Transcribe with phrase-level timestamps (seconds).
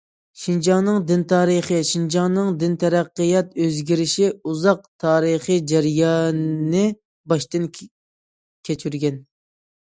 [0.43, 6.85] شىنجاڭنىڭ دىن تارىخى شىنجاڭنىڭ دىن تەرەققىيات ئۆزگىرىشى ئۇزاق تارىخىي جەرياننى
[7.35, 9.25] باشتىن كەچۈرگەن.